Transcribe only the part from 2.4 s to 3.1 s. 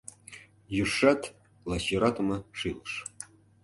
шӱлыш.